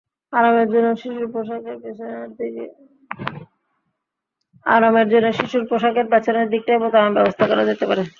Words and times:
আরামের 0.33 0.67
জন্য 0.69 0.87
শিশুর 5.41 5.67
পোশাকের 5.69 6.05
পেছনের 6.07 6.47
দিকটায় 6.51 6.79
বোতামের 6.79 7.15
ব্যবস্থা 7.17 7.45
করা 7.47 7.63
যেতে 7.65 7.85
পারে। 7.89 8.03